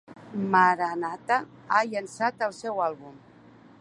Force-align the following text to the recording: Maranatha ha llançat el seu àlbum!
Maranatha 0.55 1.37
ha 1.75 1.83
llançat 1.91 2.43
el 2.47 2.57
seu 2.63 2.81
àlbum! 2.87 3.21